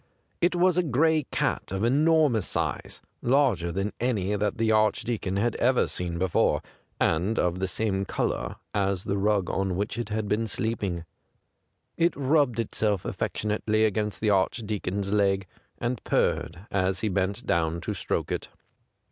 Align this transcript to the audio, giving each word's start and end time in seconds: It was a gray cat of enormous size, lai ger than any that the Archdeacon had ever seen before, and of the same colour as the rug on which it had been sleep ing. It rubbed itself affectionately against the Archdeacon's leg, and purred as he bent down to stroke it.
It 0.41 0.55
was 0.55 0.79
a 0.79 0.81
gray 0.81 1.27
cat 1.29 1.71
of 1.71 1.83
enormous 1.83 2.47
size, 2.47 3.03
lai 3.21 3.53
ger 3.53 3.71
than 3.71 3.93
any 3.99 4.35
that 4.35 4.57
the 4.57 4.71
Archdeacon 4.71 5.35
had 5.37 5.55
ever 5.57 5.85
seen 5.85 6.17
before, 6.17 6.63
and 6.99 7.37
of 7.37 7.59
the 7.59 7.67
same 7.67 8.05
colour 8.05 8.55
as 8.73 9.03
the 9.03 9.19
rug 9.19 9.47
on 9.51 9.75
which 9.75 9.99
it 9.99 10.09
had 10.09 10.27
been 10.27 10.47
sleep 10.47 10.81
ing. 10.83 11.05
It 11.97 12.15
rubbed 12.15 12.59
itself 12.59 13.05
affectionately 13.05 13.85
against 13.85 14.21
the 14.21 14.31
Archdeacon's 14.31 15.11
leg, 15.11 15.45
and 15.77 16.03
purred 16.03 16.65
as 16.71 17.01
he 17.01 17.07
bent 17.07 17.45
down 17.45 17.79
to 17.81 17.93
stroke 17.93 18.31
it. 18.31 18.47